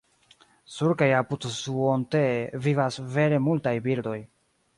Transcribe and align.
Sur 0.75 0.93
kaj 1.01 1.09
apud 1.17 1.45
Suontee 1.57 2.33
vivas 2.69 2.99
vere 3.19 3.43
multaj 3.51 3.77
birdoj. 3.91 4.17